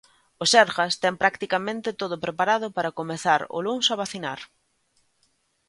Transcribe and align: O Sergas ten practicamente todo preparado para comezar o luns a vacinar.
O 0.43 0.45
Sergas 0.53 0.93
ten 1.03 1.13
practicamente 1.23 1.89
todo 2.01 2.21
preparado 2.25 2.67
para 2.75 2.95
comezar 2.99 3.41
o 3.55 3.57
luns 3.65 3.85
a 3.93 3.95
vacinar. 4.01 4.39